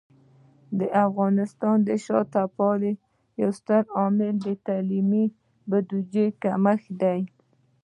د 0.79 0.81
افغانستان 1.05 1.77
د 1.87 1.89
شاته 2.05 2.43
پاتې 2.45 2.59
والي 2.71 2.93
یو 3.41 3.49
ستر 3.59 3.83
عامل 3.97 4.35
د 4.45 4.47
تعلیمي 4.67 5.25
بودیجه 5.69 6.25
کمښت 6.43 6.89
دی. 7.01 7.21